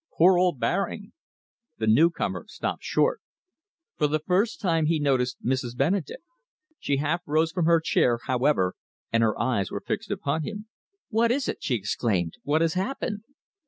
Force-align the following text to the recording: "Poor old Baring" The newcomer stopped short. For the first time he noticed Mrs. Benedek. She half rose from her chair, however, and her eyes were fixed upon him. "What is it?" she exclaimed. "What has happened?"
"Poor 0.17 0.35
old 0.35 0.59
Baring" 0.59 1.13
The 1.77 1.85
newcomer 1.85 2.47
stopped 2.47 2.83
short. 2.83 3.21
For 3.99 4.07
the 4.07 4.17
first 4.17 4.59
time 4.59 4.87
he 4.87 4.99
noticed 4.99 5.45
Mrs. 5.45 5.77
Benedek. 5.77 6.23
She 6.79 6.97
half 6.97 7.21
rose 7.27 7.51
from 7.51 7.65
her 7.65 7.79
chair, 7.79 8.17
however, 8.25 8.73
and 9.13 9.21
her 9.21 9.39
eyes 9.39 9.69
were 9.69 9.79
fixed 9.85 10.09
upon 10.09 10.41
him. 10.41 10.65
"What 11.09 11.29
is 11.31 11.47
it?" 11.47 11.61
she 11.61 11.75
exclaimed. 11.75 12.39
"What 12.41 12.61
has 12.61 12.73
happened?" 12.73 13.21